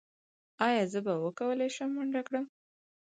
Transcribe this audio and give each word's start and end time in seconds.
ایا 0.67 0.83
زه 0.91 0.99
به 1.05 1.13
وکولی 1.23 1.69
شم 1.75 1.89
منډه 1.95 2.21
کړم؟ 2.27 2.45